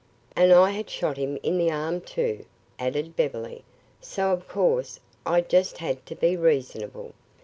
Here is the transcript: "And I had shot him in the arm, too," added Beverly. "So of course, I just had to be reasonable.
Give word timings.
"And 0.35 0.51
I 0.51 0.71
had 0.71 0.89
shot 0.89 1.15
him 1.17 1.37
in 1.43 1.59
the 1.59 1.69
arm, 1.69 2.01
too," 2.01 2.45
added 2.79 3.15
Beverly. 3.15 3.63
"So 4.01 4.33
of 4.33 4.47
course, 4.47 4.99
I 5.27 5.41
just 5.41 5.77
had 5.77 6.03
to 6.07 6.15
be 6.15 6.35
reasonable. 6.35 7.13